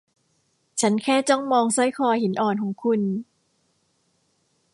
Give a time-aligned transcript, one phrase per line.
[0.81, 3.01] ฉันแค่จ้องมองสร้อยคอหินอ่อนของคุณ